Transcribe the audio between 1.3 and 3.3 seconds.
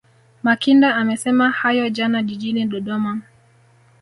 hayo jana jijini Dodoma